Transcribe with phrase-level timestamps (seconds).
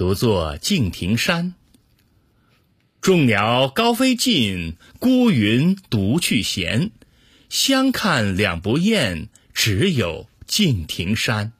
[0.00, 1.52] 独坐敬亭山。
[3.02, 6.90] 众鸟高飞尽孤云独去闲。
[7.50, 11.52] 相看两不厌只有敬亭山。